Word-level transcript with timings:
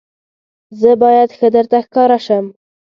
زه 0.79 0.91
باید 1.01 1.29
ښه 1.37 1.47
درته 1.55 1.77
ښکاره 1.85 2.19
شم. 2.25 2.45